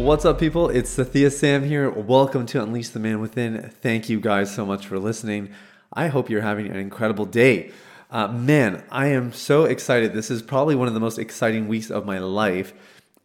What's 0.00 0.24
up, 0.24 0.40
people? 0.40 0.70
It's 0.70 0.96
Sathiya 0.96 1.30
Sam 1.30 1.62
here. 1.62 1.90
Welcome 1.90 2.46
to 2.46 2.62
Unleash 2.62 2.88
the 2.88 2.98
Man 2.98 3.20
Within. 3.20 3.70
Thank 3.82 4.08
you 4.08 4.18
guys 4.18 4.52
so 4.52 4.64
much 4.64 4.86
for 4.86 4.98
listening. 4.98 5.50
I 5.92 6.06
hope 6.08 6.30
you're 6.30 6.40
having 6.40 6.68
an 6.68 6.76
incredible 6.76 7.26
day. 7.26 7.70
Uh, 8.10 8.26
man, 8.28 8.82
I 8.90 9.08
am 9.08 9.30
so 9.34 9.66
excited. 9.66 10.14
This 10.14 10.30
is 10.30 10.40
probably 10.40 10.74
one 10.74 10.88
of 10.88 10.94
the 10.94 11.00
most 11.00 11.18
exciting 11.18 11.68
weeks 11.68 11.90
of 11.90 12.06
my 12.06 12.18
life. 12.18 12.72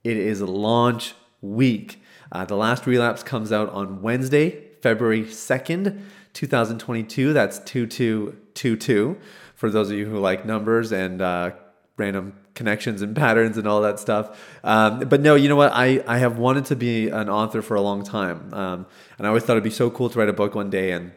It 0.04 0.18
is 0.18 0.42
launch 0.42 1.14
week. 1.42 2.04
Uh, 2.30 2.44
the 2.44 2.58
last 2.58 2.86
relapse 2.86 3.24
comes 3.24 3.54
out 3.54 3.70
on 3.70 4.02
Wednesday, 4.02 4.66
February 4.82 5.24
2nd, 5.24 6.02
2022. 6.34 7.32
That's 7.32 7.60
2222 7.60 9.18
for 9.56 9.70
those 9.70 9.92
of 9.92 9.98
you 9.98 10.08
who 10.08 10.20
like 10.20 10.46
numbers 10.46 10.92
and 10.92 11.22
uh, 11.22 11.52
random 11.96 12.34
connections 12.56 13.02
and 13.02 13.16
patterns 13.16 13.58
and 13.58 13.68
all 13.68 13.82
that 13.82 14.00
stuff. 14.00 14.40
Um, 14.64 15.02
but 15.02 15.22
no, 15.22 15.36
you 15.36 15.48
know 15.48 15.56
what? 15.56 15.72
I, 15.74 16.04
I 16.08 16.18
have 16.18 16.40
wanted 16.40 16.66
to 16.66 16.76
be 16.76 17.10
an 17.10 17.30
author 17.30 17.62
for 17.62 17.76
a 17.76 17.82
long 17.82 18.04
time. 18.04 18.54
Um, 18.54 18.86
and 19.18 19.28
I 19.28 19.30
always 19.30 19.44
thought 19.44 19.54
it'd 19.54 19.64
be 19.64 19.70
so 19.70 19.90
cool 19.90 20.10
to 20.10 20.18
write 20.18 20.30
a 20.30 20.34
book 20.34 20.56
one 20.56 20.70
day. 20.70 20.92
And, 20.92 21.12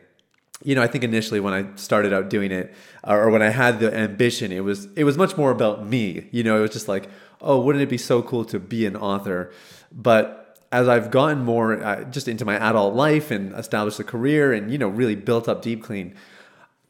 you 0.62 0.74
know, 0.74 0.82
I 0.82 0.88
think 0.88 1.04
initially 1.04 1.40
when 1.40 1.54
I 1.54 1.66
started 1.76 2.12
out 2.12 2.28
doing 2.28 2.50
it 2.50 2.74
or 3.04 3.30
when 3.30 3.42
I 3.42 3.50
had 3.50 3.80
the 3.80 3.94
ambition, 3.94 4.52
it 4.52 4.64
was, 4.64 4.88
it 4.96 5.04
was 5.04 5.16
much 5.16 5.36
more 5.36 5.50
about 5.50 5.86
me. 5.86 6.28
You 6.32 6.42
know, 6.42 6.58
it 6.58 6.60
was 6.60 6.72
just 6.72 6.88
like, 6.88 7.08
oh, 7.40 7.60
wouldn't 7.60 7.82
it 7.82 7.88
be 7.88 7.98
so 7.98 8.20
cool 8.20 8.44
to 8.46 8.58
be 8.58 8.84
an 8.84 8.96
author? 8.96 9.52
But 9.92 10.58
as 10.72 10.88
I've 10.88 11.10
gotten 11.10 11.44
more 11.44 11.82
uh, 11.82 12.04
just 12.04 12.28
into 12.28 12.44
my 12.44 12.56
adult 12.56 12.94
life 12.94 13.30
and 13.30 13.54
established 13.54 14.00
a 14.00 14.04
career 14.04 14.52
and, 14.52 14.70
you 14.70 14.76
know, 14.76 14.88
really 14.88 15.14
built 15.14 15.48
up 15.48 15.62
Deep 15.62 15.82
Clean, 15.82 16.14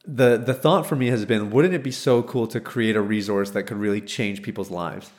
the 0.08 0.38
the 0.38 0.54
thought 0.54 0.86
for 0.86 0.96
me 0.96 1.08
has 1.08 1.26
been 1.26 1.50
wouldn't 1.50 1.74
it 1.74 1.82
be 1.82 1.90
so 1.90 2.22
cool 2.22 2.46
to 2.46 2.60
create 2.60 2.96
a 2.96 3.02
resource 3.02 3.50
that 3.50 3.64
could 3.64 3.76
really 3.76 4.00
change 4.00 4.42
people's 4.42 4.70
lives? 4.70 5.12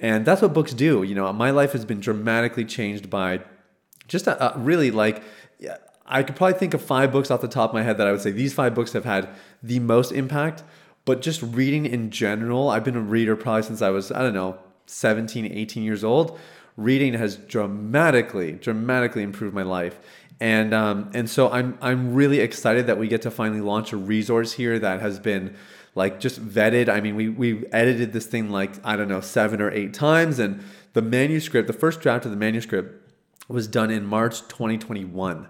And 0.00 0.26
that's 0.26 0.42
what 0.42 0.52
books 0.52 0.74
do. 0.74 1.04
You 1.04 1.14
know 1.14 1.32
my 1.32 1.50
life 1.50 1.72
has 1.72 1.84
been 1.84 2.00
dramatically 2.00 2.64
changed 2.64 3.08
by 3.08 3.40
just 4.08 4.26
a, 4.26 4.54
a 4.54 4.58
really 4.58 4.90
like 4.90 5.22
i 6.04 6.24
could 6.24 6.34
probably 6.34 6.58
think 6.58 6.74
of 6.74 6.82
five 6.82 7.12
books 7.12 7.30
off 7.30 7.40
the 7.40 7.48
top 7.48 7.70
of 7.70 7.74
my 7.74 7.82
head 7.82 7.96
that 7.96 8.08
i 8.08 8.10
would 8.10 8.20
say 8.20 8.32
these 8.32 8.52
five 8.52 8.74
books 8.74 8.92
have 8.92 9.04
had 9.04 9.28
the 9.62 9.78
most 9.78 10.12
impact. 10.12 10.64
But 11.04 11.20
just 11.22 11.40
reading 11.42 11.86
in 11.86 12.10
general 12.10 12.68
i've 12.68 12.84
been 12.84 12.96
a 12.96 13.00
reader 13.00 13.36
probably 13.36 13.62
since 13.62 13.80
i 13.80 13.90
was 13.90 14.10
i 14.10 14.20
don't 14.20 14.34
know 14.34 14.58
17 14.86 15.46
18 15.46 15.82
years 15.82 16.04
old. 16.04 16.38
Reading 16.76 17.14
has 17.14 17.36
dramatically 17.36 18.52
dramatically 18.52 19.22
improved 19.22 19.54
my 19.54 19.62
life 19.62 19.98
and 20.42 20.74
um, 20.74 21.08
and 21.14 21.30
so 21.30 21.48
I'm 21.52 21.78
I'm 21.80 22.14
really 22.14 22.40
excited 22.40 22.88
that 22.88 22.98
we 22.98 23.06
get 23.06 23.22
to 23.22 23.30
finally 23.30 23.60
launch 23.60 23.92
a 23.92 23.96
resource 23.96 24.52
here 24.52 24.76
that 24.76 25.00
has 25.00 25.20
been 25.20 25.54
like 25.94 26.18
just 26.18 26.44
vetted. 26.44 26.88
I 26.88 27.00
mean, 27.00 27.14
we 27.14 27.28
we 27.28 27.64
edited 27.68 28.12
this 28.12 28.26
thing 28.26 28.50
like 28.50 28.84
I 28.84 28.96
don't 28.96 29.06
know 29.06 29.20
seven 29.20 29.62
or 29.62 29.70
eight 29.70 29.94
times, 29.94 30.40
and 30.40 30.64
the 30.94 31.02
manuscript, 31.02 31.68
the 31.68 31.72
first 31.72 32.00
draft 32.00 32.24
of 32.24 32.32
the 32.32 32.36
manuscript, 32.36 33.08
was 33.46 33.68
done 33.68 33.92
in 33.92 34.04
March 34.04 34.40
2021. 34.48 35.46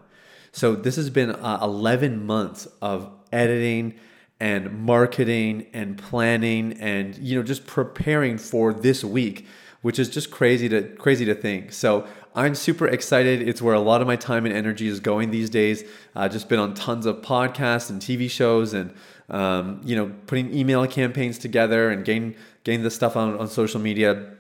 So 0.53 0.75
this 0.75 0.97
has 0.97 1.09
been 1.09 1.31
uh, 1.31 1.59
11 1.63 2.27
months 2.27 2.69
of 2.83 3.11
editing 3.33 3.95
and 4.41 4.79
marketing 4.85 5.69
and 5.73 5.97
planning 5.97 6.75
and 6.75 7.17
you 7.17 7.39
know 7.39 7.42
just 7.42 7.67
preparing 7.67 8.36
for 8.36 8.75
this 8.75 9.02
week 9.02 9.47
which 9.83 9.98
is 9.98 10.08
just 10.08 10.31
crazy 10.31 10.69
to 10.69 10.83
crazy 10.97 11.25
to 11.25 11.35
think. 11.35 11.73
So 11.73 12.07
I'm 12.35 12.55
super 12.55 12.87
excited. 12.87 13.47
It's 13.47 13.61
where 13.61 13.75
a 13.75 13.81
lot 13.81 14.01
of 14.01 14.07
my 14.07 14.17
time 14.17 14.47
and 14.47 14.55
energy 14.55 14.89
is 14.89 15.01
going 15.01 15.31
these 15.31 15.51
days. 15.51 15.85
I've 16.15 16.31
uh, 16.31 16.33
just 16.33 16.48
been 16.48 16.59
on 16.59 16.75
tons 16.75 17.05
of 17.05 17.17
podcasts 17.17 17.91
and 17.91 18.01
TV 18.01 18.31
shows 18.31 18.73
and 18.73 18.95
um, 19.29 19.81
you 19.85 19.97
know 19.97 20.13
putting 20.27 20.55
email 20.55 20.87
campaigns 20.87 21.39
together 21.39 21.91
and 21.91 22.05
getting 22.05 22.35
getting 22.65 22.83
this 22.83 22.95
stuff 22.95 23.17
on, 23.17 23.39
on 23.39 23.48
social 23.48 23.81
media. 23.81 24.31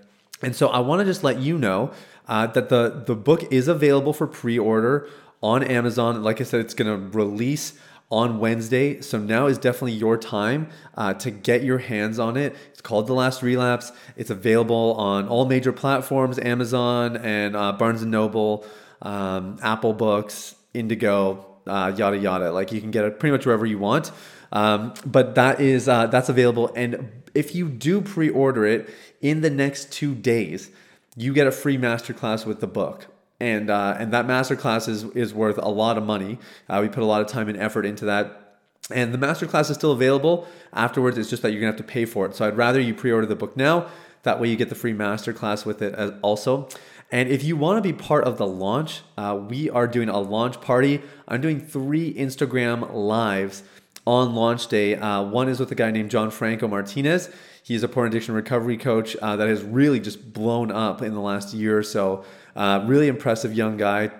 And 0.42 0.56
so 0.56 0.68
I 0.68 0.78
want 0.80 1.00
to 1.00 1.04
just 1.04 1.22
let 1.22 1.38
you 1.38 1.58
know 1.58 1.92
uh, 2.28 2.46
that 2.48 2.70
the 2.70 3.02
the 3.06 3.14
book 3.14 3.52
is 3.52 3.68
available 3.68 4.12
for 4.12 4.26
pre-order 4.26 5.08
on 5.42 5.62
Amazon. 5.62 6.22
Like 6.22 6.40
I 6.40 6.44
said, 6.44 6.60
it's 6.60 6.74
going 6.74 6.88
to 6.88 7.18
release 7.18 7.78
on 8.12 8.38
Wednesday. 8.38 9.00
So 9.00 9.18
now 9.18 9.46
is 9.46 9.56
definitely 9.56 9.92
your 9.92 10.18
time 10.18 10.68
uh, 10.96 11.14
to 11.14 11.30
get 11.30 11.64
your 11.64 11.78
hands 11.78 12.18
on 12.18 12.36
it. 12.36 12.54
It's 12.70 12.82
called 12.82 13.06
The 13.06 13.14
Last 13.14 13.42
Relapse. 13.42 13.90
It's 14.16 14.30
available 14.30 14.94
on 14.98 15.26
all 15.28 15.46
major 15.46 15.72
platforms 15.72 16.38
Amazon 16.38 17.16
and 17.16 17.56
uh, 17.56 17.72
Barnes 17.72 18.02
and 18.02 18.10
Noble, 18.10 18.66
um, 19.00 19.58
Apple 19.62 19.94
Books, 19.94 20.54
Indigo, 20.74 21.46
uh, 21.66 21.92
yada 21.96 22.18
yada. 22.18 22.52
Like 22.52 22.70
you 22.70 22.82
can 22.82 22.90
get 22.90 23.06
it 23.06 23.18
pretty 23.18 23.32
much 23.32 23.46
wherever 23.46 23.64
you 23.64 23.78
want. 23.78 24.12
Um, 24.52 24.92
but 25.06 25.34
that 25.36 25.60
is 25.60 25.88
uh, 25.88 26.06
that's 26.08 26.28
available, 26.28 26.70
and 26.76 27.10
if 27.32 27.54
you 27.54 27.70
do 27.70 28.02
pre-order 28.02 28.66
it 28.66 28.90
in 29.22 29.40
the 29.40 29.48
next 29.48 29.90
two 29.90 30.14
days, 30.14 30.70
you 31.16 31.32
get 31.32 31.46
a 31.46 31.50
free 31.50 31.78
masterclass 31.78 32.44
with 32.44 32.60
the 32.60 32.66
book 32.66 33.06
and 33.42 33.70
uh, 33.70 33.96
and 33.98 34.12
that 34.12 34.26
masterclass 34.26 34.88
is 34.88 35.02
is 35.16 35.34
worth 35.34 35.58
a 35.58 35.68
lot 35.68 35.98
of 35.98 36.04
money. 36.04 36.38
Uh, 36.68 36.78
we 36.80 36.88
put 36.88 37.02
a 37.02 37.06
lot 37.06 37.20
of 37.20 37.26
time 37.26 37.48
and 37.48 37.58
effort 37.58 37.84
into 37.84 38.04
that, 38.04 38.58
and 38.90 39.12
the 39.12 39.18
masterclass 39.18 39.68
is 39.68 39.76
still 39.76 39.90
available. 39.90 40.46
Afterwards, 40.72 41.18
it's 41.18 41.28
just 41.28 41.42
that 41.42 41.50
you're 41.50 41.60
gonna 41.60 41.72
have 41.72 41.78
to 41.78 41.92
pay 41.92 42.04
for 42.04 42.24
it. 42.24 42.36
So 42.36 42.46
I'd 42.46 42.56
rather 42.56 42.80
you 42.80 42.94
pre-order 42.94 43.26
the 43.26 43.36
book 43.36 43.56
now. 43.56 43.88
That 44.22 44.38
way, 44.40 44.48
you 44.48 44.56
get 44.56 44.68
the 44.68 44.76
free 44.76 44.94
masterclass 44.94 45.66
with 45.66 45.82
it 45.82 45.92
as 45.94 46.12
also. 46.22 46.68
And 47.10 47.28
if 47.28 47.42
you 47.42 47.56
want 47.56 47.76
to 47.76 47.82
be 47.82 47.92
part 47.92 48.24
of 48.24 48.38
the 48.38 48.46
launch, 48.46 49.02
uh, 49.18 49.38
we 49.48 49.68
are 49.68 49.86
doing 49.86 50.08
a 50.08 50.18
launch 50.18 50.60
party. 50.60 51.02
I'm 51.28 51.40
doing 51.40 51.60
three 51.60 52.14
Instagram 52.14 52.90
lives 52.94 53.64
on 54.06 54.34
launch 54.34 54.68
day. 54.68 54.96
Uh, 54.96 55.22
one 55.22 55.48
is 55.48 55.60
with 55.60 55.70
a 55.70 55.74
guy 55.74 55.90
named 55.90 56.10
John 56.10 56.30
Franco 56.30 56.68
Martinez. 56.68 57.30
He's 57.62 57.82
a 57.82 57.88
porn 57.88 58.08
addiction 58.08 58.34
recovery 58.34 58.76
coach 58.76 59.16
uh, 59.22 59.36
that 59.36 59.48
has 59.48 59.62
really 59.62 60.00
just 60.00 60.32
blown 60.32 60.72
up 60.72 61.00
in 61.02 61.14
the 61.14 61.20
last 61.20 61.54
year 61.54 61.78
or 61.78 61.82
so. 61.82 62.24
Uh, 62.56 62.84
really 62.86 63.08
impressive 63.08 63.54
young 63.54 63.76
guy. 63.76 64.10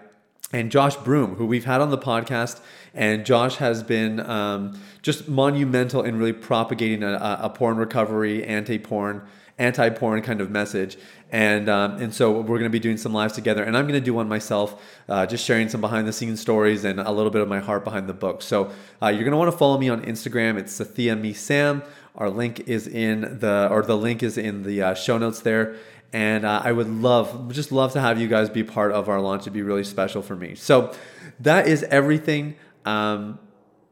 And 0.53 0.71
Josh 0.71 0.97
Broome, 0.97 1.37
who 1.37 1.47
we've 1.47 1.65
had 1.65 1.81
on 1.81 1.91
the 1.91 1.99
podcast, 1.99 2.61
and 2.95 3.25
Josh 3.25 3.57
has 3.57 3.83
been 3.83 4.21
um, 4.21 4.79
just 5.01 5.27
monumental 5.27 6.03
in 6.03 6.19
really 6.19 6.35
propagating 6.35 7.03
a, 7.03 7.39
a 7.41 7.49
porn 7.49 7.79
recovery, 7.79 8.45
anti-porn, 8.45 9.27
anti-porn 9.59 10.23
kind 10.23 10.41
of 10.41 10.51
message. 10.51 10.97
And 11.31 11.69
um, 11.69 11.97
and 11.97 12.15
so 12.15 12.31
we're 12.31 12.59
going 12.59 12.65
to 12.65 12.71
be 12.71 12.79
doing 12.79 12.99
some 12.99 13.15
lives 13.15 13.33
together, 13.33 13.63
and 13.63 13.75
I'm 13.75 13.87
going 13.87 13.99
to 13.99 14.05
do 14.05 14.13
one 14.13 14.29
myself, 14.29 14.83
uh, 15.09 15.25
just 15.25 15.47
sharing 15.47 15.71
some 15.71 15.81
behind-the-scenes 15.81 16.41
stories 16.41 16.85
and 16.85 17.01
a 17.01 17.11
little 17.11 17.31
bit 17.31 17.41
of 17.41 17.49
my 17.49 17.59
heart 17.59 17.85
behind 17.85 18.07
the 18.07 18.13
book. 18.15 18.43
So 18.43 18.71
uh, 19.01 19.09
you're 19.09 19.25
going 19.25 19.31
to 19.33 19.39
want 19.39 19.51
to 19.51 19.57
follow 19.57 19.79
me 19.79 19.89
on 19.89 20.03
Instagram. 20.03 20.59
It's 20.59 20.79
Sathiya 20.79 21.19
Me 21.19 21.33
Sam. 21.33 21.83
Our 22.17 22.29
link 22.29 22.69
is 22.69 22.87
in 22.87 23.39
the 23.39 23.69
or 23.71 23.83
the 23.83 23.97
link 23.97 24.23
is 24.23 24.37
in 24.37 24.63
the 24.63 24.83
uh, 24.83 24.95
show 24.95 25.17
notes 25.17 25.41
there 25.41 25.77
and 26.13 26.45
uh, 26.45 26.61
I 26.63 26.73
would 26.73 26.89
love, 26.89 27.53
just 27.53 27.73
love 27.73 27.93
to 27.95 28.01
have 28.01 28.21
you 28.21 28.29
guys 28.29 28.51
be 28.51 28.63
part 28.63 28.93
of 28.93 29.09
our 29.09 29.21
launch. 29.21 29.43
It'd 29.43 29.53
be 29.53 29.63
really 29.63 29.85
special 29.85 30.21
for 30.23 30.37
me. 30.37 30.55
So 30.55 30.95
that 31.41 31.67
is 31.67 31.83
everything. 31.85 32.57
Um, 32.85 33.39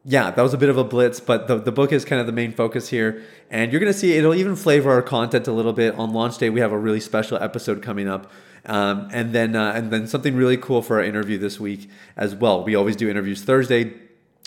yeah, 0.04 0.30
that 0.30 0.40
was 0.40 0.54
a 0.54 0.58
bit 0.58 0.68
of 0.68 0.78
a 0.78 0.84
blitz, 0.84 1.20
but 1.20 1.46
the, 1.46 1.56
the 1.56 1.72
book 1.72 1.92
is 1.92 2.04
kind 2.04 2.20
of 2.20 2.26
the 2.26 2.32
main 2.32 2.52
focus 2.52 2.88
here. 2.88 3.22
And 3.50 3.70
you're 3.70 3.80
going 3.80 3.92
to 3.92 3.98
see 3.98 4.14
it'll 4.14 4.34
even 4.34 4.56
flavor 4.56 4.90
our 4.90 5.02
content 5.02 5.46
a 5.46 5.52
little 5.52 5.74
bit. 5.74 5.94
On 5.96 6.12
launch 6.12 6.38
day, 6.38 6.48
we 6.48 6.60
have 6.60 6.72
a 6.72 6.78
really 6.78 7.00
special 7.00 7.36
episode 7.42 7.82
coming 7.82 8.08
up. 8.08 8.30
Um, 8.66 9.08
and 9.12 9.32
then 9.32 9.56
uh, 9.56 9.72
and 9.74 9.90
then 9.90 10.06
something 10.06 10.36
really 10.36 10.58
cool 10.58 10.82
for 10.82 10.96
our 10.96 11.02
interview 11.02 11.38
this 11.38 11.58
week 11.58 11.88
as 12.16 12.34
well. 12.34 12.62
We 12.62 12.74
always 12.74 12.94
do 12.94 13.08
interviews 13.08 13.42
Thursday, 13.42 13.94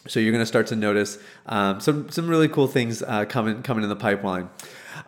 so 0.08 0.20
you're 0.20 0.32
going 0.32 0.44
to 0.44 0.48
start 0.48 0.68
to 0.68 0.76
notice 0.76 1.18
um, 1.48 1.80
some 1.80 2.10
some 2.10 2.28
really 2.28 2.48
cool 2.48 2.68
things 2.68 3.02
uh, 3.02 3.26
coming 3.26 3.64
coming 3.64 3.84
in 3.84 3.90
the 3.90 3.96
pipeline. 3.96 4.50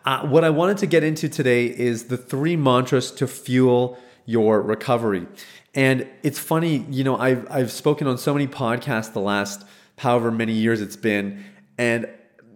Uh, 0.05 0.25
what 0.27 0.43
I 0.43 0.49
wanted 0.49 0.79
to 0.79 0.87
get 0.87 1.03
into 1.03 1.29
today 1.29 1.65
is 1.65 2.05
the 2.05 2.17
three 2.17 2.55
mantras 2.55 3.11
to 3.11 3.27
fuel 3.27 3.99
your 4.25 4.61
recovery. 4.61 5.27
And 5.75 6.07
it's 6.23 6.39
funny, 6.39 6.85
you 6.89 7.03
know, 7.03 7.17
I've, 7.17 7.45
I've 7.51 7.71
spoken 7.71 8.07
on 8.07 8.17
so 8.17 8.33
many 8.33 8.47
podcasts 8.47 9.11
the 9.13 9.19
last 9.19 9.65
however 9.97 10.31
many 10.31 10.53
years 10.53 10.81
it's 10.81 10.95
been, 10.95 11.43
and 11.77 12.07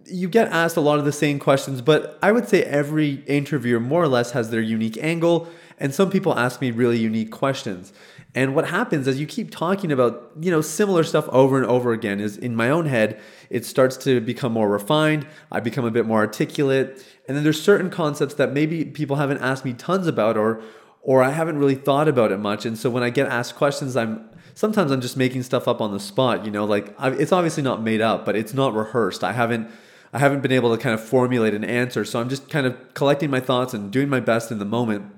you 0.06 0.28
get 0.28 0.48
asked 0.48 0.76
a 0.76 0.80
lot 0.80 0.98
of 0.98 1.04
the 1.04 1.12
same 1.12 1.38
questions, 1.38 1.80
but 1.80 2.18
I 2.22 2.32
would 2.32 2.48
say 2.48 2.62
every 2.64 3.22
interviewer 3.26 3.80
more 3.80 4.02
or 4.02 4.08
less 4.08 4.32
has 4.32 4.50
their 4.50 4.60
unique 4.60 4.98
angle, 5.02 5.48
and 5.78 5.94
some 5.94 6.10
people 6.10 6.38
ask 6.38 6.60
me 6.60 6.70
really 6.70 6.98
unique 6.98 7.30
questions. 7.30 7.92
And 8.34 8.54
what 8.54 8.68
happens 8.68 9.08
as 9.08 9.18
you 9.18 9.26
keep 9.26 9.50
talking 9.50 9.90
about, 9.90 10.30
you 10.40 10.50
know, 10.50 10.60
similar 10.60 11.02
stuff 11.02 11.28
over 11.30 11.56
and 11.56 11.66
over 11.66 11.92
again 11.92 12.20
is 12.20 12.36
in 12.36 12.54
my 12.54 12.70
own 12.70 12.86
head, 12.86 13.20
it 13.48 13.64
starts 13.64 13.96
to 13.98 14.20
become 14.20 14.52
more 14.52 14.68
refined. 14.68 15.26
I 15.50 15.58
become 15.58 15.84
a 15.84 15.90
bit 15.90 16.06
more 16.06 16.18
articulate. 16.18 17.04
And 17.26 17.36
then 17.36 17.42
there's 17.42 17.60
certain 17.60 17.90
concepts 17.90 18.34
that 18.34 18.52
maybe 18.52 18.84
people 18.84 19.16
haven't 19.16 19.38
asked 19.38 19.64
me 19.64 19.72
tons 19.72 20.06
about 20.06 20.36
or 20.36 20.62
or 21.02 21.22
I 21.22 21.30
haven't 21.30 21.58
really 21.58 21.74
thought 21.74 22.08
about 22.08 22.32
it 22.32 22.38
much. 22.38 22.66
And 22.66 22.78
so 22.78 22.90
when 22.90 23.02
I 23.02 23.10
get 23.10 23.26
asked 23.26 23.56
questions, 23.56 23.96
I'm 23.96 24.28
sometimes 24.54 24.90
I'm 24.90 25.00
just 25.00 25.16
making 25.16 25.42
stuff 25.42 25.66
up 25.66 25.80
on 25.80 25.92
the 25.92 26.00
spot. 26.00 26.44
You 26.44 26.50
know, 26.50 26.64
like 26.64 26.94
I, 26.98 27.10
it's 27.10 27.32
obviously 27.32 27.62
not 27.62 27.82
made 27.82 28.00
up, 28.00 28.24
but 28.24 28.36
it's 28.36 28.54
not 28.54 28.74
rehearsed. 28.74 29.24
I 29.24 29.32
haven't 29.32 29.70
I 30.12 30.18
haven't 30.18 30.40
been 30.40 30.52
able 30.52 30.76
to 30.76 30.82
kind 30.82 30.94
of 30.94 31.02
formulate 31.02 31.54
an 31.54 31.64
answer. 31.64 32.04
So 32.04 32.20
I'm 32.20 32.28
just 32.28 32.48
kind 32.48 32.66
of 32.66 32.76
collecting 32.94 33.30
my 33.30 33.40
thoughts 33.40 33.74
and 33.74 33.90
doing 33.90 34.08
my 34.08 34.20
best 34.20 34.50
in 34.50 34.58
the 34.58 34.64
moment. 34.64 35.12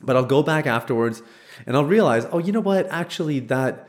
But 0.00 0.16
I'll 0.16 0.26
go 0.26 0.42
back 0.42 0.66
afterwards 0.66 1.22
and 1.66 1.76
I'll 1.76 1.84
realize, 1.84 2.26
oh, 2.30 2.38
you 2.38 2.52
know 2.52 2.60
what? 2.60 2.86
Actually, 2.90 3.40
that 3.40 3.88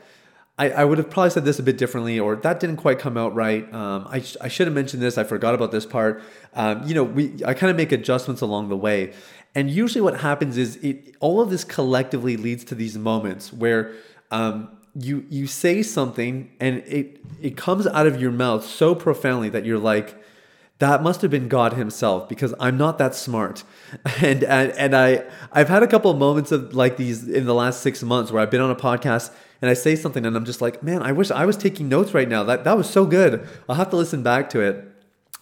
I, 0.58 0.70
I 0.70 0.84
would 0.84 0.96
have 0.96 1.10
probably 1.10 1.30
said 1.30 1.44
this 1.44 1.58
a 1.58 1.62
bit 1.62 1.76
differently, 1.76 2.18
or 2.18 2.36
that 2.36 2.60
didn't 2.60 2.78
quite 2.78 2.98
come 2.98 3.18
out 3.18 3.34
right. 3.34 3.70
Um, 3.74 4.06
I, 4.08 4.20
sh- 4.20 4.36
I 4.40 4.48
should 4.48 4.66
have 4.66 4.74
mentioned 4.74 5.02
this. 5.02 5.18
I 5.18 5.24
forgot 5.24 5.54
about 5.54 5.70
this 5.70 5.84
part. 5.84 6.22
Um, 6.54 6.86
you 6.88 6.94
know, 6.94 7.04
we 7.04 7.34
I 7.44 7.52
kind 7.52 7.70
of 7.70 7.76
make 7.76 7.92
adjustments 7.92 8.40
along 8.40 8.70
the 8.70 8.76
way, 8.76 9.12
and 9.56 9.70
usually 9.70 10.02
what 10.02 10.20
happens 10.20 10.58
is 10.58 10.76
it 10.76 11.16
all 11.18 11.40
of 11.40 11.48
this 11.48 11.64
collectively 11.64 12.36
leads 12.36 12.62
to 12.64 12.74
these 12.74 12.96
moments 12.98 13.52
where 13.52 13.94
um, 14.30 14.68
you 14.94 15.24
you 15.30 15.46
say 15.46 15.82
something 15.82 16.50
and 16.60 16.84
it 16.86 17.20
it 17.40 17.56
comes 17.56 17.86
out 17.86 18.06
of 18.06 18.20
your 18.20 18.30
mouth 18.30 18.64
so 18.64 18.94
profoundly 18.94 19.48
that 19.48 19.64
you're 19.64 19.78
like 19.78 20.22
that 20.78 21.02
must 21.02 21.22
have 21.22 21.30
been 21.30 21.48
God 21.48 21.72
himself 21.72 22.28
because 22.28 22.54
I'm 22.60 22.76
not 22.76 22.98
that 22.98 23.14
smart. 23.14 23.64
And, 24.20 24.44
and, 24.44 24.72
and 24.72 24.94
I, 24.94 25.24
I've 25.52 25.70
had 25.70 25.82
a 25.82 25.86
couple 25.86 26.10
of 26.10 26.18
moments 26.18 26.52
of 26.52 26.74
like 26.74 26.98
these 26.98 27.26
in 27.26 27.46
the 27.46 27.54
last 27.54 27.80
six 27.80 28.02
months 28.02 28.30
where 28.30 28.42
I've 28.42 28.50
been 28.50 28.60
on 28.60 28.70
a 28.70 28.76
podcast 28.76 29.32
and 29.62 29.70
I 29.70 29.74
say 29.74 29.96
something 29.96 30.26
and 30.26 30.36
I'm 30.36 30.44
just 30.44 30.60
like, 30.60 30.82
man, 30.82 31.02
I 31.02 31.12
wish 31.12 31.30
I 31.30 31.46
was 31.46 31.56
taking 31.56 31.88
notes 31.88 32.12
right 32.12 32.28
now. 32.28 32.44
That, 32.44 32.64
that 32.64 32.76
was 32.76 32.90
so 32.90 33.06
good. 33.06 33.46
I'll 33.68 33.76
have 33.76 33.88
to 33.90 33.96
listen 33.96 34.22
back 34.22 34.50
to 34.50 34.60
it. 34.60 34.84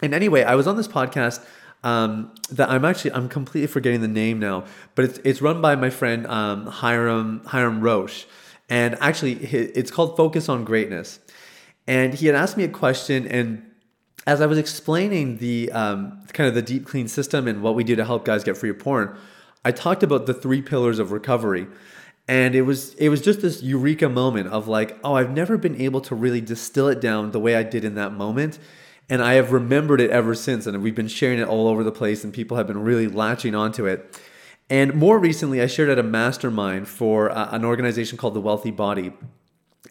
And 0.01 0.13
anyway, 0.13 0.43
I 0.43 0.55
was 0.55 0.67
on 0.67 0.77
this 0.77 0.87
podcast 0.87 1.45
um, 1.85 2.33
that 2.49 2.69
I'm 2.69 2.83
actually, 2.83 3.13
I'm 3.13 3.29
completely 3.29 3.67
forgetting 3.67 4.01
the 4.01 4.07
name 4.07 4.39
now, 4.39 4.65
but 4.95 5.05
it's, 5.05 5.19
it's 5.19 5.41
run 5.41 5.61
by 5.61 5.75
my 5.75 5.89
friend 5.89 6.25
um, 6.27 6.65
Hiram, 6.65 7.43
Hiram 7.45 7.79
Roche. 7.79 8.25
And 8.67 8.97
actually, 8.99 9.33
it's 9.33 9.91
called 9.91 10.17
Focus 10.17 10.49
on 10.49 10.65
Greatness. 10.65 11.19
And 11.87 12.15
he 12.15 12.25
had 12.25 12.35
asked 12.35 12.57
me 12.57 12.63
a 12.63 12.69
question 12.69 13.27
and 13.27 13.71
as 14.27 14.41
I 14.41 14.47
was 14.47 14.57
explaining 14.57 15.37
the 15.37 15.71
um, 15.71 16.23
kind 16.33 16.47
of 16.47 16.55
the 16.55 16.61
deep 16.63 16.87
clean 16.87 17.07
system 17.07 17.47
and 17.47 17.61
what 17.61 17.75
we 17.75 17.83
do 17.83 17.95
to 17.95 18.03
help 18.03 18.25
guys 18.25 18.43
get 18.43 18.57
free 18.57 18.71
of 18.71 18.79
porn, 18.79 19.15
I 19.63 19.71
talked 19.71 20.01
about 20.01 20.25
the 20.25 20.33
three 20.33 20.63
pillars 20.63 20.97
of 20.97 21.11
recovery. 21.11 21.67
And 22.27 22.55
it 22.55 22.63
was 22.63 22.95
it 22.95 23.09
was 23.09 23.21
just 23.21 23.41
this 23.41 23.61
eureka 23.61 24.09
moment 24.09 24.47
of 24.47 24.67
like, 24.67 24.97
oh, 25.03 25.13
I've 25.13 25.29
never 25.29 25.59
been 25.59 25.79
able 25.79 26.01
to 26.01 26.15
really 26.15 26.41
distill 26.41 26.87
it 26.87 26.99
down 26.99 27.31
the 27.31 27.39
way 27.39 27.55
I 27.55 27.61
did 27.61 27.85
in 27.85 27.93
that 27.95 28.13
moment. 28.13 28.57
And 29.09 29.21
I 29.21 29.33
have 29.33 29.51
remembered 29.51 30.01
it 30.01 30.09
ever 30.09 30.33
since. 30.33 30.65
And 30.65 30.81
we've 30.81 30.95
been 30.95 31.07
sharing 31.07 31.39
it 31.39 31.47
all 31.47 31.67
over 31.67 31.83
the 31.83 31.91
place, 31.91 32.23
and 32.23 32.33
people 32.33 32.57
have 32.57 32.67
been 32.67 32.83
really 32.83 33.07
latching 33.07 33.55
onto 33.55 33.85
it. 33.85 34.19
And 34.69 34.95
more 34.95 35.19
recently, 35.19 35.61
I 35.61 35.67
shared 35.67 35.89
at 35.89 35.99
a 35.99 36.03
mastermind 36.03 36.87
for 36.87 37.29
uh, 37.29 37.49
an 37.51 37.63
organization 37.63 38.17
called 38.17 38.33
The 38.33 38.41
Wealthy 38.41 38.71
Body. 38.71 39.13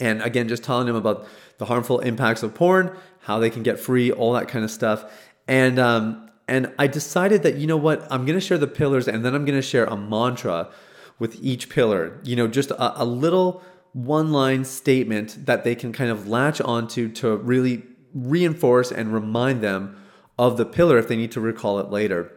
And 0.00 0.20
again, 0.22 0.48
just 0.48 0.64
telling 0.64 0.86
them 0.86 0.96
about 0.96 1.26
the 1.58 1.66
harmful 1.66 2.00
impacts 2.00 2.42
of 2.42 2.54
porn, 2.54 2.96
how 3.20 3.38
they 3.38 3.50
can 3.50 3.62
get 3.62 3.78
free, 3.78 4.10
all 4.10 4.32
that 4.32 4.48
kind 4.48 4.64
of 4.64 4.70
stuff. 4.70 5.04
And 5.46 5.78
um, 5.78 6.30
and 6.48 6.72
I 6.78 6.88
decided 6.88 7.42
that 7.44 7.54
you 7.56 7.66
know 7.66 7.76
what, 7.76 8.06
I'm 8.10 8.24
gonna 8.24 8.40
share 8.40 8.58
the 8.58 8.66
pillars, 8.66 9.06
and 9.06 9.24
then 9.24 9.34
I'm 9.34 9.44
gonna 9.44 9.62
share 9.62 9.84
a 9.84 9.96
mantra 9.96 10.70
with 11.18 11.38
each 11.42 11.68
pillar. 11.68 12.20
You 12.24 12.34
know, 12.34 12.48
just 12.48 12.72
a, 12.72 13.02
a 13.02 13.04
little 13.04 13.62
one 13.92 14.32
line 14.32 14.64
statement 14.64 15.46
that 15.46 15.62
they 15.62 15.76
can 15.76 15.92
kind 15.92 16.10
of 16.10 16.26
latch 16.26 16.60
onto 16.60 17.08
to 17.12 17.36
really 17.36 17.84
reinforce 18.14 18.92
and 18.92 19.12
remind 19.12 19.60
them 19.60 19.96
of 20.38 20.56
the 20.56 20.64
pillar 20.64 20.98
if 20.98 21.08
they 21.08 21.16
need 21.16 21.32
to 21.32 21.40
recall 21.40 21.78
it 21.78 21.90
later. 21.90 22.32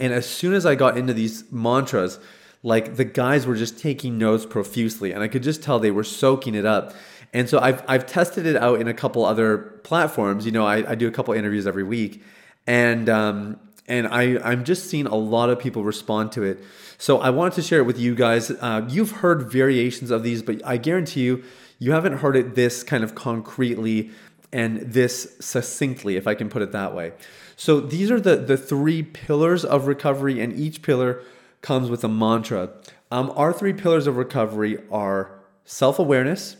And 0.00 0.12
as 0.12 0.28
soon 0.28 0.54
as 0.54 0.66
I 0.66 0.74
got 0.74 0.98
into 0.98 1.12
these 1.12 1.50
mantras, 1.52 2.18
like 2.62 2.96
the 2.96 3.04
guys 3.04 3.46
were 3.46 3.54
just 3.54 3.78
taking 3.78 4.18
notes 4.18 4.46
profusely 4.46 5.12
and 5.12 5.22
I 5.22 5.28
could 5.28 5.42
just 5.42 5.62
tell 5.62 5.78
they 5.78 5.90
were 5.90 6.04
soaking 6.04 6.54
it 6.54 6.64
up. 6.64 6.94
And 7.32 7.48
so 7.48 7.58
I've, 7.58 7.82
I've 7.86 8.06
tested 8.06 8.46
it 8.46 8.56
out 8.56 8.80
in 8.80 8.88
a 8.88 8.94
couple 8.94 9.24
other 9.24 9.58
platforms. 9.84 10.46
You 10.46 10.52
know, 10.52 10.66
I, 10.66 10.90
I 10.90 10.94
do 10.94 11.06
a 11.06 11.10
couple 11.10 11.34
interviews 11.34 11.66
every 11.66 11.82
week 11.82 12.22
and, 12.66 13.08
um, 13.08 13.60
and 13.86 14.06
I, 14.08 14.38
I'm 14.42 14.64
just 14.64 14.88
seeing 14.88 15.06
a 15.06 15.14
lot 15.14 15.50
of 15.50 15.58
people 15.58 15.84
respond 15.84 16.32
to 16.32 16.42
it. 16.42 16.64
So 16.96 17.18
I 17.18 17.30
wanted 17.30 17.54
to 17.54 17.62
share 17.62 17.80
it 17.80 17.84
with 17.84 17.98
you 17.98 18.14
guys. 18.14 18.50
Uh, 18.50 18.86
you've 18.88 19.10
heard 19.10 19.50
variations 19.50 20.10
of 20.10 20.22
these, 20.22 20.42
but 20.42 20.64
I 20.64 20.78
guarantee 20.78 21.22
you, 21.22 21.44
you 21.78 21.92
haven't 21.92 22.18
heard 22.18 22.36
it 22.36 22.54
this 22.54 22.82
kind 22.82 23.04
of 23.04 23.14
concretely 23.14 24.10
and 24.54 24.80
this 24.80 25.36
succinctly, 25.40 26.16
if 26.16 26.28
I 26.28 26.34
can 26.36 26.48
put 26.48 26.62
it 26.62 26.70
that 26.70 26.94
way. 26.94 27.12
So 27.56 27.80
these 27.80 28.08
are 28.10 28.20
the, 28.20 28.36
the 28.36 28.56
three 28.56 29.02
pillars 29.02 29.64
of 29.64 29.88
recovery, 29.88 30.40
and 30.40 30.52
each 30.52 30.80
pillar 30.80 31.22
comes 31.60 31.90
with 31.90 32.04
a 32.04 32.08
mantra. 32.08 32.70
Um, 33.10 33.32
our 33.34 33.52
three 33.52 33.72
pillars 33.72 34.06
of 34.06 34.16
recovery 34.16 34.78
are 34.92 35.40
self 35.64 35.98
awareness, 35.98 36.56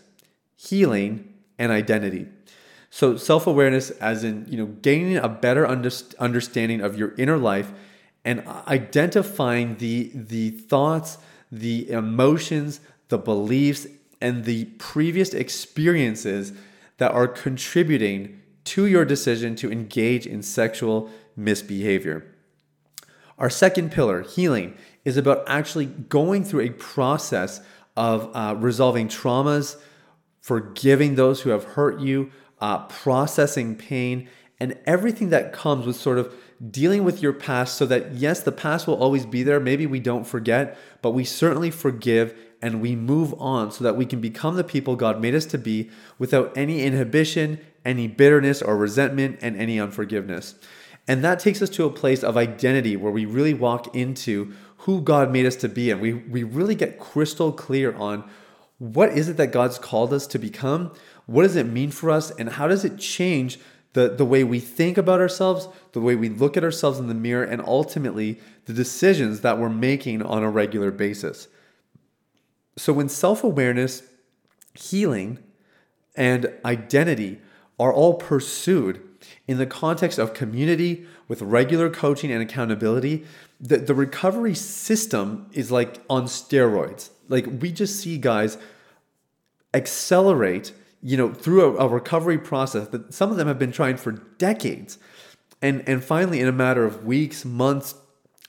healing, 0.56 1.32
and 1.56 1.70
identity. 1.70 2.26
So 2.90 3.16
self 3.16 3.46
awareness, 3.46 3.90
as 3.90 4.24
in 4.24 4.46
you 4.48 4.58
know, 4.58 4.66
gaining 4.66 5.16
a 5.16 5.28
better 5.28 5.66
understanding 5.66 6.80
of 6.80 6.98
your 6.98 7.14
inner 7.16 7.38
life 7.38 7.72
and 8.24 8.44
identifying 8.66 9.76
the 9.76 10.10
the 10.14 10.50
thoughts, 10.50 11.18
the 11.52 11.88
emotions, 11.90 12.80
the 13.08 13.18
beliefs, 13.18 13.86
and 14.20 14.44
the 14.44 14.64
previous 14.78 15.32
experiences 15.32 16.52
that 16.98 17.12
are 17.12 17.28
contributing 17.28 18.40
to 18.64 18.86
your 18.86 19.04
decision 19.04 19.56
to 19.56 19.70
engage 19.70 20.26
in 20.26 20.42
sexual 20.42 21.10
misbehavior. 21.36 22.26
Our 23.38 23.50
second 23.50 23.90
pillar, 23.90 24.22
healing, 24.22 24.76
is 25.04 25.16
about 25.16 25.44
actually 25.46 25.86
going 25.86 26.44
through 26.44 26.60
a 26.60 26.70
process 26.70 27.60
of 27.96 28.30
uh, 28.34 28.54
resolving 28.58 29.08
traumas, 29.08 29.76
forgiving 30.40 31.14
those 31.14 31.42
who 31.42 31.50
have 31.50 31.64
hurt 31.64 32.00
you, 32.00 32.30
uh, 32.60 32.86
processing 32.86 33.76
pain, 33.76 34.28
and 34.60 34.78
everything 34.86 35.30
that 35.30 35.52
comes 35.52 35.86
with 35.86 35.96
sort 35.96 36.18
of 36.18 36.32
dealing 36.70 37.04
with 37.04 37.22
your 37.22 37.32
past 37.32 37.76
so 37.76 37.86
that, 37.86 38.12
yes, 38.12 38.40
the 38.40 38.52
past 38.52 38.86
will 38.86 38.94
always 38.94 39.26
be 39.26 39.42
there. 39.42 39.60
Maybe 39.60 39.86
we 39.86 40.00
don't 40.00 40.24
forget, 40.24 40.78
but 41.02 41.10
we 41.10 41.24
certainly 41.24 41.70
forgive 41.70 42.34
and 42.62 42.80
we 42.80 42.96
move 42.96 43.34
on 43.38 43.70
so 43.70 43.84
that 43.84 43.96
we 43.96 44.06
can 44.06 44.20
become 44.20 44.56
the 44.56 44.64
people 44.64 44.96
God 44.96 45.20
made 45.20 45.34
us 45.34 45.44
to 45.46 45.58
be 45.58 45.90
without 46.18 46.56
any 46.56 46.82
inhibition, 46.82 47.60
any 47.84 48.08
bitterness 48.08 48.62
or 48.62 48.76
resentment, 48.76 49.38
and 49.42 49.56
any 49.56 49.78
unforgiveness. 49.78 50.54
And 51.06 51.22
that 51.22 51.40
takes 51.40 51.60
us 51.60 51.68
to 51.70 51.84
a 51.84 51.90
place 51.90 52.24
of 52.24 52.36
identity 52.36 52.96
where 52.96 53.12
we 53.12 53.26
really 53.26 53.52
walk 53.52 53.94
into 53.94 54.54
who 54.78 55.02
God 55.02 55.30
made 55.30 55.44
us 55.44 55.56
to 55.56 55.68
be. 55.68 55.90
And 55.90 56.00
we, 56.00 56.14
we 56.14 56.42
really 56.42 56.74
get 56.74 56.98
crystal 56.98 57.52
clear 57.52 57.94
on 57.94 58.24
what 58.78 59.10
is 59.10 59.28
it 59.28 59.36
that 59.36 59.48
God's 59.48 59.78
called 59.78 60.12
us 60.12 60.26
to 60.28 60.38
become? 60.38 60.92
What 61.26 61.42
does 61.42 61.56
it 61.56 61.66
mean 61.66 61.90
for 61.90 62.10
us? 62.10 62.30
And 62.30 62.50
how 62.50 62.68
does 62.68 62.84
it 62.84 62.98
change 62.98 63.58
the, 63.94 64.08
the 64.08 64.24
way 64.24 64.44
we 64.44 64.60
think 64.60 64.98
about 64.98 65.20
ourselves, 65.20 65.68
the 65.92 66.00
way 66.00 66.14
we 66.14 66.28
look 66.28 66.56
at 66.56 66.64
ourselves 66.64 66.98
in 66.98 67.08
the 67.08 67.14
mirror, 67.14 67.44
and 67.44 67.62
ultimately 67.62 68.38
the 68.66 68.72
decisions 68.72 69.40
that 69.40 69.58
we're 69.58 69.68
making 69.68 70.22
on 70.22 70.42
a 70.42 70.50
regular 70.50 70.90
basis? 70.90 71.48
So, 72.76 72.92
when 72.92 73.08
self 73.08 73.42
awareness, 73.42 74.02
healing, 74.74 75.38
and 76.16 76.52
identity 76.64 77.40
are 77.78 77.92
all 77.92 78.14
pursued 78.14 79.00
in 79.46 79.58
the 79.58 79.66
context 79.66 80.18
of 80.18 80.34
community 80.34 81.06
with 81.28 81.40
regular 81.42 81.88
coaching 81.88 82.30
and 82.30 82.42
accountability, 82.42 83.24
the, 83.60 83.78
the 83.78 83.94
recovery 83.94 84.54
system 84.54 85.48
is 85.52 85.70
like 85.70 86.00
on 86.10 86.24
steroids. 86.24 87.10
Like 87.28 87.46
we 87.60 87.72
just 87.72 88.00
see 88.00 88.18
guys 88.18 88.58
accelerate, 89.72 90.72
you 91.04 91.18
know, 91.18 91.34
through 91.34 91.76
a, 91.76 91.84
a 91.84 91.88
recovery 91.88 92.38
process 92.38 92.88
that 92.88 93.12
some 93.12 93.30
of 93.30 93.36
them 93.36 93.46
have 93.46 93.58
been 93.58 93.72
trying 93.72 93.98
for 93.98 94.12
decades. 94.12 94.98
And, 95.60 95.86
and 95.86 96.02
finally, 96.02 96.40
in 96.40 96.48
a 96.48 96.52
matter 96.52 96.84
of 96.84 97.04
weeks, 97.04 97.44
months, 97.44 97.94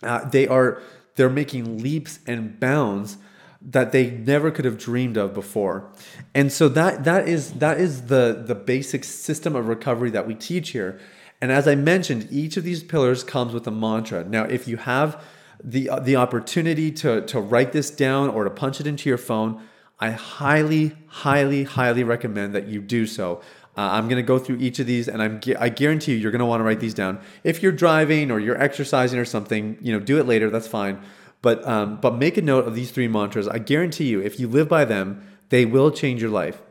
uh, 0.01 0.27
they 0.29 0.47
are 0.47 0.81
they're 1.15 1.29
making 1.29 1.81
leaps 1.81 2.19
and 2.25 2.59
bounds 2.59 3.17
that 3.61 3.91
they 3.91 4.11
never 4.11 4.51
could 4.51 4.65
have 4.65 4.77
dreamed 4.77 5.17
of 5.17 5.33
before. 5.33 5.91
And 6.33 6.51
so 6.51 6.69
that 6.69 7.03
that 7.03 7.27
is 7.27 7.53
that 7.53 7.79
is 7.79 8.03
the 8.03 8.43
the 8.45 8.55
basic 8.55 9.03
system 9.03 9.55
of 9.55 9.67
recovery 9.67 10.11
that 10.11 10.25
we 10.25 10.35
teach 10.35 10.69
here. 10.69 10.99
And 11.41 11.51
as 11.51 11.67
I 11.67 11.75
mentioned, 11.75 12.29
each 12.31 12.55
of 12.57 12.63
these 12.63 12.83
pillars 12.83 13.23
comes 13.23 13.53
with 13.53 13.67
a 13.67 13.71
mantra. 13.71 14.23
Now, 14.23 14.43
if 14.43 14.67
you 14.67 14.77
have 14.77 15.21
the 15.63 15.89
the 16.01 16.15
opportunity 16.15 16.91
to 16.91 17.21
to 17.25 17.39
write 17.39 17.73
this 17.73 17.89
down 17.89 18.29
or 18.29 18.43
to 18.45 18.49
punch 18.49 18.79
it 18.79 18.87
into 18.87 19.09
your 19.09 19.17
phone, 19.17 19.61
I 19.99 20.11
highly 20.11 20.95
highly 21.07 21.63
highly 21.63 22.03
recommend 22.03 22.53
that 22.55 22.67
you 22.67 22.81
do 22.81 23.05
so. 23.05 23.41
Uh, 23.77 23.89
I'm 23.91 24.07
going 24.07 24.21
to 24.21 24.27
go 24.27 24.39
through 24.39 24.57
each 24.57 24.79
of 24.79 24.87
these, 24.87 25.07
and 25.07 25.21
I'm 25.21 25.41
I 25.59 25.69
guarantee 25.69 26.13
you 26.13 26.17
you're 26.17 26.31
going 26.31 26.39
to 26.39 26.45
want 26.45 26.61
to 26.61 26.63
write 26.63 26.79
these 26.79 26.93
down. 26.93 27.19
If 27.43 27.61
you're 27.61 27.71
driving 27.71 28.31
or 28.31 28.39
you're 28.39 28.61
exercising 28.61 29.19
or 29.19 29.25
something, 29.25 29.77
you 29.81 29.91
know, 29.91 29.99
do 29.99 30.17
it 30.19 30.25
later. 30.25 30.49
That's 30.49 30.67
fine. 30.67 31.01
But 31.41 31.65
um, 31.67 31.99
but 32.01 32.15
make 32.15 32.37
a 32.37 32.41
note 32.41 32.67
of 32.67 32.75
these 32.75 32.91
three 32.91 33.07
mantras. 33.07 33.47
I 33.47 33.59
guarantee 33.59 34.07
you, 34.07 34.21
if 34.21 34.39
you 34.39 34.47
live 34.47 34.69
by 34.69 34.85
them, 34.85 35.21
they 35.49 35.65
will 35.65 35.91
change 35.91 36.21
your 36.21 36.31
life. 36.31 36.61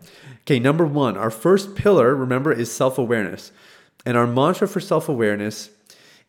Okay, 0.42 0.58
number 0.58 0.84
one, 0.84 1.16
our 1.16 1.30
first 1.30 1.74
pillar, 1.74 2.14
remember, 2.14 2.52
is 2.52 2.70
self 2.70 2.98
awareness. 2.98 3.52
And 4.06 4.16
our 4.16 4.26
mantra 4.26 4.68
for 4.68 4.80
self 4.80 5.08
awareness 5.08 5.70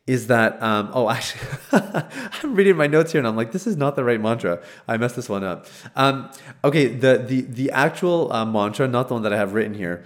is 0.07 0.27
that 0.27 0.61
um, 0.61 0.89
oh 0.93 1.09
actually 1.11 1.41
I'm 1.71 2.55
reading 2.55 2.77
my 2.77 2.87
notes 2.87 3.11
here 3.11 3.19
and 3.19 3.27
I'm 3.27 3.35
like 3.35 3.51
this 3.51 3.65
is 3.65 3.75
not 3.75 3.95
the 3.95 4.03
right 4.03 4.21
mantra. 4.21 4.61
I 4.87 4.97
messed 4.97 5.15
this 5.15 5.29
one 5.29 5.43
up. 5.43 5.65
Um, 5.95 6.29
okay 6.63 6.87
the 6.87 7.17
the 7.17 7.41
the 7.41 7.71
actual 7.71 8.31
uh, 8.31 8.45
mantra 8.45 8.87
not 8.87 9.07
the 9.07 9.15
one 9.15 9.23
that 9.23 9.33
I 9.33 9.37
have 9.37 9.53
written 9.53 9.73
here 9.73 10.05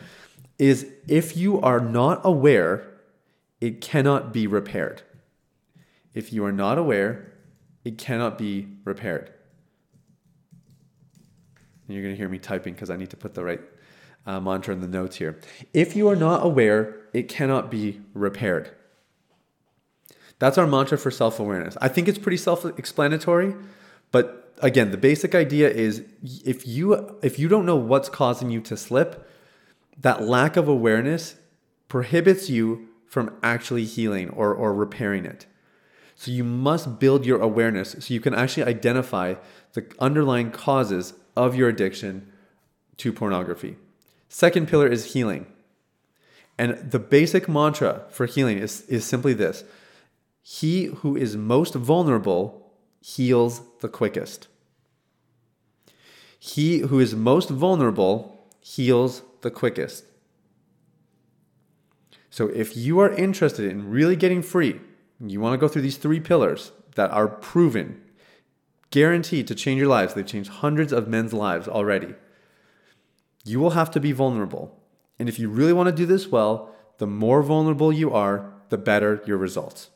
is 0.58 0.88
if 1.08 1.36
you 1.36 1.60
are 1.62 1.80
not 1.80 2.22
aware 2.24 2.86
it 3.60 3.82
cannot 3.82 4.32
be 4.32 4.48
repaired. 4.48 5.02
If 6.14 6.32
you 6.32 6.46
are 6.46 6.52
not 6.52 6.78
aware 6.78 7.34
it 7.84 7.98
cannot 7.98 8.38
be 8.38 8.68
repaired. 8.86 9.32
And 11.88 11.98
you're 11.98 12.08
to 12.08 12.16
hear 12.16 12.30
me 12.30 12.38
typing 12.40 12.74
because 12.74 12.90
I 12.90 12.96
need 12.96 13.10
to 13.10 13.18
put 13.18 13.34
the 13.34 13.44
right 13.44 13.62
uh, 14.26 14.40
mantra 14.40 14.74
in 14.74 14.80
the 14.80 14.88
notes 14.88 15.18
here. 15.18 15.40
If 15.74 15.96
you 15.96 16.08
are 16.08 16.16
not 16.16 16.46
aware 16.46 16.96
it 17.12 17.28
cannot 17.28 17.70
be 17.70 18.00
repaired 18.14 18.72
that's 20.40 20.58
our 20.58 20.66
mantra 20.66 20.98
for 20.98 21.12
self 21.12 21.40
awareness. 21.40 21.78
I 21.82 21.88
think 21.90 22.08
it's 22.08 22.18
pretty 22.18 22.38
self 22.38 22.66
explanatory, 22.66 23.56
but 24.12 24.54
again, 24.62 24.92
the 24.92 24.98
basic 24.98 25.36
idea 25.36 25.70
is 25.70 26.04
if 26.46 26.66
you 26.66 27.18
if 27.22 27.38
you 27.38 27.48
don't 27.48 27.66
know 27.66 27.76
what's 27.76 28.10
causing 28.10 28.50
you 28.50 28.62
to 28.62 28.76
slip, 28.76 29.30
that 29.98 30.24
lack 30.24 30.58
of 30.58 30.68
awareness 30.68 31.36
prohibits 31.88 32.50
you 32.50 32.88
from 33.08 33.36
actually 33.42 33.86
healing 33.86 34.30
or, 34.30 34.54
or 34.54 34.74
repairing 34.74 35.26
it. 35.26 35.46
So 36.16 36.32
you 36.32 36.44
must 36.44 37.00
build 37.00 37.26
your 37.26 37.42
awareness 37.42 37.96
so 38.00 38.14
you 38.14 38.20
can 38.20 38.36
actually 38.36 38.64
identify 38.64 39.36
the 39.74 39.86
underlying 40.00 40.52
causes 40.52 41.14
of 41.36 41.56
your 41.56 41.70
addiction 41.70 42.32
to 42.98 43.12
pornography. 43.12 43.78
Second 44.28 44.68
pillar 44.68 44.88
is 44.88 45.14
healing. 45.14 45.48
And 46.58 46.92
the 46.92 47.00
basic 47.00 47.48
mantra 47.48 48.04
for 48.12 48.26
healing 48.26 48.60
is, 48.60 48.82
is 48.82 49.06
simply 49.06 49.34
this 49.34 49.64
he 50.52 50.86
who 50.86 51.16
is 51.16 51.38
most 51.38 51.76
vulnerable 51.76 52.74
heals 53.02 53.62
the 53.82 53.88
quickest. 53.88 54.48
He 56.40 56.80
who 56.80 57.00
is 57.00 57.14
most 57.14 57.52
vulnerable 57.52 58.48
heals 58.60 59.22
the 59.42 59.52
quickest. 59.52 60.06
So 62.32 62.48
if 62.48 62.76
you 62.76 62.98
are 63.00 63.14
interested 63.14 63.70
in 63.70 63.92
really 63.92 64.16
getting 64.16 64.42
free, 64.42 64.82
you 65.20 65.40
want 65.40 65.54
to 65.54 65.60
go 65.60 65.68
through 65.68 65.84
these 65.84 65.98
three 65.98 66.20
pillars 66.20 66.72
that 66.96 67.12
are 67.12 67.28
proven, 67.28 68.02
guaranteed 68.90 69.48
to 69.50 69.56
change 69.56 69.78
your 69.78 69.88
lives. 69.88 70.16
They've 70.16 70.26
changed 70.26 70.50
hundreds 70.50 70.92
of 70.92 71.08
men's 71.08 71.32
lives 71.32 71.68
already. 71.68 72.16
You 73.46 73.60
will 73.60 73.78
have 73.78 73.92
to 73.92 74.00
be 74.00 74.14
vulnerable. 74.14 74.82
And 75.20 75.30
if 75.30 75.38
you 75.38 75.48
really 75.48 75.74
want 75.74 75.90
to 75.90 75.96
do 75.96 76.08
this 76.08 76.28
well, 76.28 76.74
the 76.98 77.06
more 77.06 77.44
vulnerable 77.44 77.94
you 77.94 78.12
are, 78.12 78.52
the 78.70 78.80
better 78.80 79.22
your 79.28 79.38
results. 79.38 79.92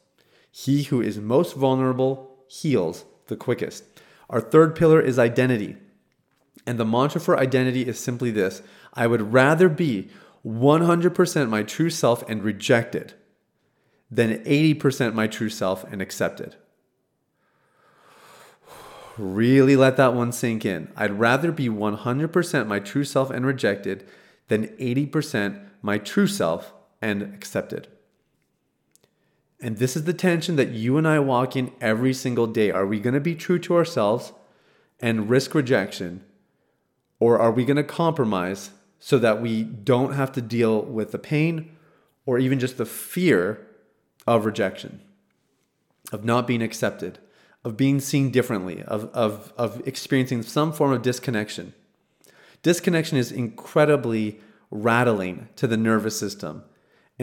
He 0.56 0.84
who 0.84 1.02
is 1.02 1.18
most 1.18 1.56
vulnerable 1.56 2.38
heals 2.48 3.06
the 3.26 3.36
quickest. 3.36 3.86
Our 4.30 4.40
third 4.40 4.76
pillar 4.76 5.02
is 5.02 5.18
identity. 5.18 5.78
And 6.68 6.80
the 6.80 6.86
mantra 6.86 7.20
for 7.20 7.40
identity 7.40 7.88
is 7.88 8.00
simply 8.00 8.30
this 8.30 8.62
I 8.94 9.08
would 9.08 9.34
rather 9.34 9.68
be 9.68 10.10
100% 10.46 11.50
my 11.50 11.64
true 11.64 11.90
self 11.90 12.24
and 12.30 12.44
rejected 12.44 13.14
than 14.12 14.44
80% 14.44 15.16
my 15.16 15.26
true 15.26 15.50
self 15.50 15.84
and 15.92 16.04
accepted. 16.04 16.56
Really 19.18 19.76
let 19.76 19.98
that 19.98 20.14
one 20.14 20.32
sink 20.32 20.66
in. 20.66 20.92
I'd 20.96 21.20
rather 21.20 21.52
be 21.52 21.68
100% 21.68 22.68
my 22.68 22.78
true 22.78 23.04
self 23.04 23.32
and 23.32 23.44
rejected 23.44 24.08
than 24.50 24.68
80% 24.78 25.66
my 25.82 25.98
true 25.98 26.28
self 26.28 26.74
and 27.02 27.24
accepted. 27.24 27.88
And 29.64 29.78
this 29.78 29.96
is 29.96 30.04
the 30.04 30.14
tension 30.14 30.58
that 30.58 30.72
you 30.72 30.98
and 30.98 31.08
I 31.08 31.20
walk 31.20 31.56
in 31.56 31.72
every 31.80 32.14
single 32.14 32.48
day. 32.48 32.70
Are 32.70 32.86
we 32.86 33.00
going 33.00 33.14
to 33.14 33.22
be 33.22 33.34
true 33.34 33.58
to 33.60 33.76
ourselves 33.76 34.34
and 35.00 35.30
risk 35.30 35.56
rejection? 35.56 36.22
Or 37.18 37.40
are 37.40 37.50
we 37.50 37.64
going 37.64 37.78
to 37.78 37.84
compromise 37.84 38.72
so 39.00 39.18
that 39.20 39.42
we 39.42 39.64
don't 39.64 40.16
have 40.16 40.34
to 40.34 40.42
deal 40.42 40.82
with 40.82 41.14
the 41.14 41.18
pain 41.18 41.78
or 42.26 42.38
even 42.40 42.60
just 42.60 42.78
the 42.78 42.86
fear 42.86 43.66
of 44.28 44.46
rejection, 44.46 45.00
of 46.12 46.26
not 46.26 46.46
being 46.46 46.62
accepted, 46.62 47.20
of 47.64 47.78
being 47.78 48.02
seen 48.02 48.32
differently, 48.32 48.84
of, 48.84 49.06
of, 49.14 49.54
of 49.58 49.82
experiencing 49.88 50.44
some 50.44 50.74
form 50.74 50.92
of 50.92 51.02
disconnection? 51.02 51.74
Disconnection 52.64 53.18
is 53.18 53.32
incredibly 53.32 54.42
rattling 54.70 55.48
to 55.56 55.68
the 55.68 55.78
nervous 55.78 56.20
system 56.20 56.66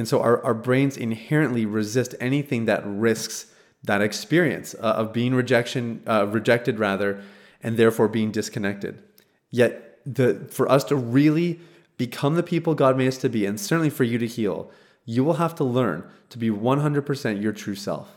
and 0.00 0.08
so 0.08 0.20
our, 0.22 0.42
our 0.42 0.54
brains 0.54 0.96
inherently 0.96 1.66
resist 1.66 2.14
anything 2.20 2.64
that 2.64 2.82
risks 2.84 3.46
that 3.84 4.00
experience 4.00 4.74
uh, 4.74 4.94
of 4.96 5.12
being 5.12 5.34
rejection, 5.34 6.02
uh, 6.06 6.26
rejected 6.26 6.78
rather, 6.78 7.22
and 7.62 7.76
therefore 7.76 8.08
being 8.08 8.30
disconnected. 8.30 9.02
Yet 9.50 10.00
the, 10.06 10.46
for 10.50 10.70
us 10.70 10.84
to 10.84 10.96
really 10.96 11.60
become 11.98 12.34
the 12.34 12.42
people 12.42 12.74
God 12.74 12.96
made 12.96 13.08
us 13.08 13.18
to 13.18 13.28
be, 13.28 13.44
and 13.44 13.60
certainly 13.60 13.90
for 13.90 14.04
you 14.04 14.16
to 14.16 14.26
heal, 14.26 14.70
you 15.04 15.22
will 15.22 15.34
have 15.34 15.54
to 15.56 15.64
learn 15.64 16.08
to 16.30 16.38
be 16.38 16.48
100% 16.48 17.42
your 17.42 17.52
true 17.52 17.74
self, 17.74 18.16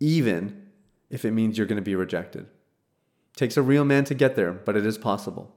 even 0.00 0.68
if 1.10 1.24
it 1.24 1.32
means 1.32 1.58
you're 1.58 1.66
going 1.66 1.76
to 1.76 1.82
be 1.82 1.94
rejected. 1.94 2.42
It 2.42 3.36
takes 3.36 3.58
a 3.58 3.62
real 3.62 3.84
man 3.84 4.04
to 4.04 4.14
get 4.14 4.36
there, 4.36 4.52
but 4.52 4.74
it 4.74 4.86
is 4.86 4.96
possible. 4.96 5.54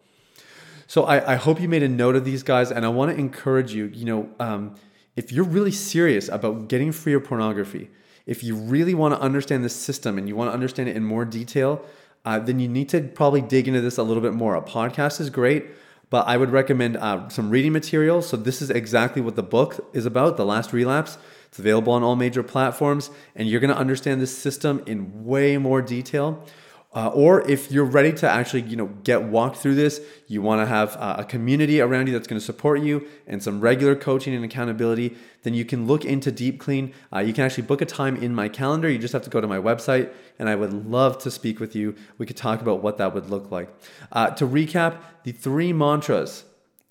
So 0.87 1.03
I, 1.03 1.33
I 1.33 1.35
hope 1.35 1.61
you 1.61 1.69
made 1.69 1.83
a 1.83 1.87
note 1.87 2.17
of 2.17 2.25
these 2.25 2.43
guys, 2.43 2.69
and 2.69 2.85
I 2.85 2.89
want 2.89 3.11
to 3.11 3.17
encourage 3.17 3.73
you. 3.73 3.85
You 3.85 4.05
know, 4.05 4.29
um, 4.41 4.75
if 5.15 5.31
you're 5.31 5.45
really 5.45 5.71
serious 5.71 6.29
about 6.29 6.67
getting 6.67 6.91
free 6.91 7.13
of 7.13 7.23
pornography, 7.23 7.89
if 8.25 8.43
you 8.43 8.55
really 8.55 8.93
want 8.93 9.13
to 9.13 9.19
understand 9.19 9.63
the 9.63 9.69
system 9.69 10.17
and 10.17 10.27
you 10.27 10.35
want 10.35 10.49
to 10.49 10.53
understand 10.53 10.89
it 10.89 10.95
in 10.95 11.03
more 11.03 11.25
detail, 11.25 11.83
uh, 12.23 12.39
then 12.39 12.59
you 12.59 12.67
need 12.67 12.87
to 12.89 13.01
probably 13.01 13.41
dig 13.41 13.67
into 13.67 13.81
this 13.81 13.97
a 13.97 14.03
little 14.03 14.21
bit 14.21 14.33
more. 14.33 14.55
A 14.55 14.61
podcast 14.61 15.19
is 15.19 15.29
great, 15.29 15.65
but 16.09 16.27
I 16.27 16.37
would 16.37 16.51
recommend 16.51 16.97
uh, 16.97 17.29
some 17.29 17.49
reading 17.49 17.71
material. 17.73 18.21
So, 18.21 18.37
this 18.37 18.61
is 18.61 18.69
exactly 18.69 19.21
what 19.21 19.35
the 19.35 19.43
book 19.43 19.89
is 19.93 20.05
about 20.05 20.37
The 20.37 20.45
Last 20.45 20.71
Relapse. 20.71 21.17
It's 21.47 21.59
available 21.59 21.93
on 21.93 22.03
all 22.03 22.15
major 22.15 22.43
platforms, 22.43 23.09
and 23.35 23.49
you're 23.49 23.59
going 23.59 23.73
to 23.73 23.77
understand 23.77 24.21
this 24.21 24.37
system 24.37 24.83
in 24.85 25.25
way 25.25 25.57
more 25.57 25.81
detail. 25.81 26.45
Uh, 26.93 27.07
or 27.13 27.49
if 27.49 27.71
you're 27.71 27.85
ready 27.85 28.11
to 28.11 28.29
actually, 28.29 28.61
you 28.63 28.75
know, 28.75 28.87
get 29.05 29.23
walked 29.23 29.55
through 29.55 29.75
this, 29.75 30.01
you 30.27 30.41
want 30.41 30.61
to 30.61 30.65
have 30.65 30.97
uh, 30.97 31.15
a 31.19 31.23
community 31.23 31.79
around 31.79 32.07
you 32.07 32.13
that's 32.13 32.27
going 32.27 32.39
to 32.39 32.45
support 32.45 32.81
you 32.81 33.07
and 33.27 33.41
some 33.41 33.61
regular 33.61 33.95
coaching 33.95 34.35
and 34.35 34.43
accountability, 34.43 35.15
then 35.43 35.53
you 35.53 35.63
can 35.63 35.87
look 35.87 36.03
into 36.03 36.33
Deep 36.33 36.59
Clean. 36.59 36.93
Uh, 37.13 37.19
you 37.19 37.31
can 37.31 37.45
actually 37.45 37.63
book 37.63 37.81
a 37.81 37.85
time 37.85 38.17
in 38.17 38.35
my 38.35 38.49
calendar. 38.49 38.89
You 38.89 38.97
just 38.97 39.13
have 39.13 39.23
to 39.23 39.29
go 39.29 39.39
to 39.39 39.47
my 39.47 39.57
website, 39.57 40.11
and 40.37 40.49
I 40.49 40.55
would 40.55 40.73
love 40.73 41.17
to 41.19 41.31
speak 41.31 41.61
with 41.61 41.77
you. 41.77 41.95
We 42.17 42.25
could 42.25 42.35
talk 42.35 42.61
about 42.61 42.83
what 42.83 42.97
that 42.97 43.13
would 43.13 43.29
look 43.29 43.51
like. 43.51 43.73
Uh, 44.11 44.31
to 44.31 44.45
recap, 44.45 44.97
the 45.23 45.31
three 45.31 45.71
mantras 45.71 46.43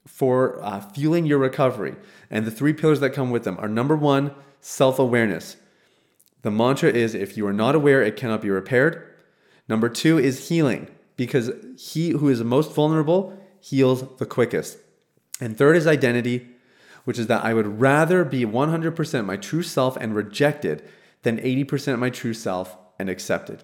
for 0.07 0.63
uh, 0.65 0.81
fueling 0.81 1.27
your 1.27 1.39
recovery 1.39 1.95
and 2.31 2.47
the 2.47 2.51
three 2.51 2.73
pillars 2.73 3.01
that 3.01 3.11
come 3.11 3.31
with 3.31 3.45
them 3.45 3.59
are 3.59 3.69
number 3.69 3.97
one, 3.97 4.35
self 4.61 4.99
awareness. 4.99 5.57
The 6.43 6.51
mantra 6.51 6.91
is 6.91 7.15
if 7.15 7.37
you 7.37 7.47
are 7.47 7.53
not 7.53 7.75
aware, 7.75 8.03
it 8.03 8.17
cannot 8.17 8.41
be 8.41 8.49
repaired. 8.49 9.10
Number 9.71 9.89
two 9.89 10.19
is 10.19 10.49
healing, 10.49 10.89
because 11.17 11.53
he 11.79 12.11
who 12.11 12.29
is 12.29 12.43
most 12.43 12.75
vulnerable 12.75 13.39
heals 13.61 14.05
the 14.19 14.27
quickest. 14.27 14.79
And 15.41 15.57
third 15.57 15.77
is 15.77 15.87
identity, 15.87 16.49
which 17.05 17.21
is 17.21 17.29
that 17.29 17.45
I 17.45 17.55
would 17.55 17.81
rather 17.81 18.25
be 18.25 18.45
100% 18.45 19.25
my 19.25 19.37
true 19.37 19.63
self 19.63 19.97
and 19.97 20.15
rejected 20.15 20.83
than 21.23 21.39
80% 21.39 22.01
my 22.01 22.11
true 22.11 22.35
self 22.35 22.77
and 22.99 23.09
accepted. 23.09 23.63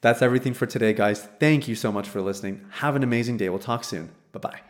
That's 0.00 0.22
everything 0.22 0.54
for 0.54 0.64
today, 0.64 0.94
guys. 0.94 1.20
Thank 1.38 1.68
you 1.68 1.74
so 1.74 1.92
much 1.92 2.08
for 2.08 2.22
listening. 2.22 2.64
Have 2.70 2.96
an 2.96 3.02
amazing 3.02 3.36
day. 3.36 3.50
We'll 3.50 3.58
talk 3.58 3.84
soon. 3.84 4.10
Bye 4.32 4.40
bye. 4.40 4.60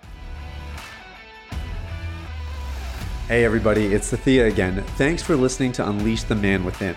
Hey, 3.29 3.45
everybody, 3.45 3.95
it's 3.95 4.13
Sathiya 4.13 4.49
again. 4.49 4.83
Thanks 4.97 5.23
for 5.23 5.37
listening 5.37 5.73
to 5.73 5.89
Unleash 5.89 6.25
the 6.25 6.35
Man 6.35 6.65
Within. 6.65 6.97